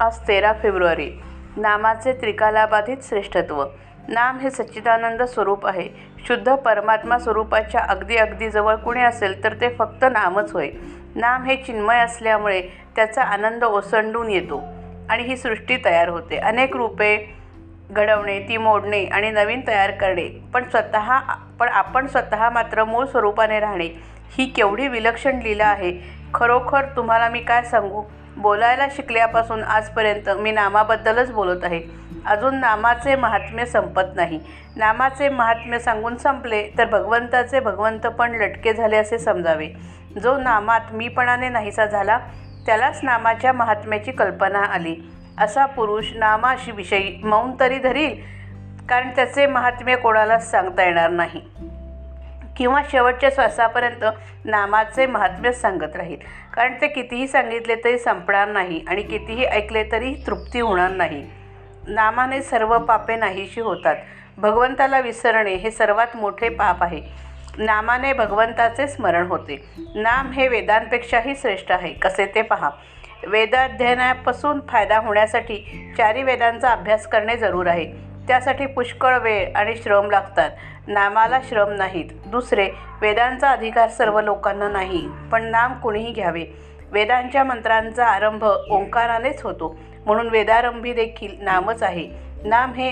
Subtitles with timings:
[0.00, 1.10] आज तेरा फेब्रुवारी.
[1.56, 3.64] नामाचे त्रिकालाबाधित श्रेष्ठत्व.
[4.08, 5.88] नाम हे सच्चिदानंद स्वरूप आहे.
[6.26, 10.70] शुद्ध परमात्मा स्वरूपाच्या अगदी अगदी जवळ कुणी असेल तर ते फक्त नामच होय.
[11.14, 12.62] नाम हे चिन्मय असल्यामुळे
[12.96, 14.62] त्याचा आनंद ओसंडून येतो
[15.10, 16.38] आणि ही सृष्टी तयार होते.
[16.38, 17.16] अनेक रूपे
[17.90, 21.18] घडवणे ती मोडणे आणि नवीन तयार करणे पण स्वतः
[21.58, 23.88] पण आपण स्वतः मात्र मूळ स्वरूपाने राहणे
[24.38, 25.92] ही केवढी विलक्षण लीला आहे.
[26.34, 28.02] खरोखर तुम्हाला मी काय सांगू?
[28.38, 31.80] बोलायला शिकल्यापासून आजपर्यंत मी नामाबद्दलच बोलत आहे.
[32.26, 34.40] अजून नामाचे महात्म्य संपत नाही.
[34.76, 39.68] नामाचे महात्म्य सांगून संपले तर भगवंताचे भगवंत पण लटके झाले असे समजावे.
[40.22, 42.18] जो नामात मीपणाने नाहीसा झाला
[42.66, 44.96] त्यालाच नामाच्या महात्म्याची कल्पना आली.
[45.38, 48.14] असा पुरुष नामाशी विषयी मौन तरी धरील
[48.88, 51.40] कारण त्याचे महात्म्य कोणालाच सांगता येणार नाही.
[52.58, 54.04] किंवा शेवटच्या श्वासापर्यंत
[54.44, 56.16] नामाचे महात्म्य सांगत राहील.
[56.54, 61.26] कारण ते कितीही सांगितले तरी संपणार नाही आणि कितीही ऐकले तरी तृप्ती होणार नाही.
[61.88, 63.96] नामाने सर्व पापे नाहीशी होतात.
[64.38, 67.02] भगवंताला विसरणे हे सर्वात मोठे पाप आहे.
[67.58, 69.64] नामाने भगवंताचे स्मरण होते.
[69.94, 71.92] नाम हे वेदांपेक्षाही श्रेष्ठ आहे.
[71.92, 72.70] कसे ते पहा.
[73.26, 78.07] वेदाध्ययनापासून फायदा होण्यासाठी चारी वेदांचा अभ्यास करणे जरूर आहे.
[78.28, 80.50] त्यासाठी पुष्कळ वेळ आणि श्रम लागतात.
[80.86, 82.04] नामाला श्रम नाहीत.
[82.26, 82.68] दुसरे
[83.00, 86.44] वेदांचा अधिकार सर्व लोकांना नाही पण नाम कुणीही घ्यावे.
[86.90, 89.78] वेदांच्या मंत्रांचा आरंभ ओंकारानेच होतो.
[90.06, 92.10] म्हणून वेदारंभी देखील नामच आहे.
[92.44, 92.90] नाम हे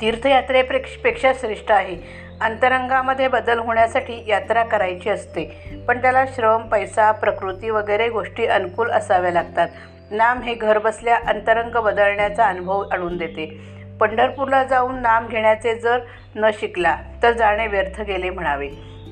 [0.00, 2.24] तीर्थयात्रेपेक्षपेक्षा श्रेष्ठ आहे.
[2.40, 5.44] अंतरंगामध्ये बदल होण्यासाठी यात्रा करायची असते.
[5.88, 9.68] पण त्याला श्रम पैसा प्रकृती वगैरे गोष्टी अनुकूल असाव्या लागतात.
[10.10, 13.74] नाम हे घरबसल्या अंतरंग बदलण्याचा अनुभव आणून देते.
[14.00, 15.98] पंढरपूरला जाऊन नाम घेण्याचे जर
[16.36, 18.68] न शिकला तर जाणे व्यर्थ गेले म्हणावे.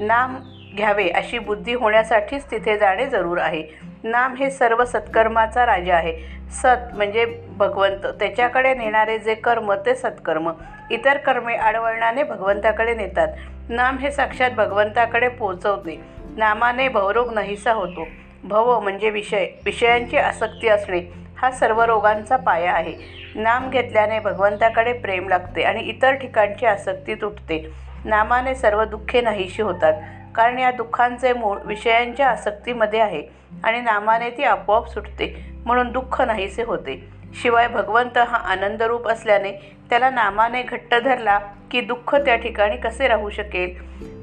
[0.00, 0.36] नाम
[0.76, 3.64] घ्यावे अशी बुद्धी होण्यासाठीच तिथे जाणे जरूर आहे.
[4.04, 6.36] नाम हे सर्व सत्कर्माचा राजा आहे.
[6.50, 8.06] सत म्हणजे भगवंत.
[8.06, 10.52] त्याच्याकडे नेणारे जे कर्म ते सत्कर्म.
[10.90, 13.28] इतर कर्मे आडवळणाने भगवंताकडे नेतात.
[13.68, 16.00] नाम हे साक्षात भगवंताकडे पोहोचवते.
[16.36, 18.08] नामाने भवरोग नाहीसा होतो.
[18.44, 19.46] भव म्हणजे विषय.
[19.64, 21.25] विषयांची आसक्ती असणे.
[21.36, 22.94] हा सर्व रोगांचा पाया आहे.
[23.34, 27.72] नाम घेतल्याने भगवंताकडे प्रेम लागते आणि इतर ठिकाणची आसक्ती तुटते.
[28.04, 29.92] नामाने सर्व दुःखे नाहीशी होतात.
[30.34, 33.22] कारण या दुःखांचे मूळ विषयांच्या आसक्तीमध्ये आहे
[33.64, 37.08] आणि नामाने ती आपोआप सुटते म्हणून दुःख नाहीसे होते.
[37.42, 39.52] शिवाय भगवंत हा आनंदरूप असल्याने
[39.90, 41.38] त्याला नामाने घट्ट धरला
[41.70, 43.70] की दुःख त्या ठिकाणी कसे राहू शकेल?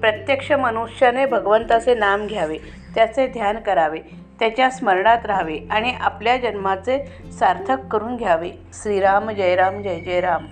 [0.00, 2.58] प्रत्यक्ष मनुष्याने भगवंताचे नाम घ्यावे
[2.94, 3.98] त्याचे ध्यान करावे.
[4.42, 6.98] त्याच्या स्मरणात राहावे आणि आपल्या जन्माचे
[7.38, 8.50] सार्थक करून घ्यावे.
[8.72, 10.46] श्रीराम जय राम जय जय राम.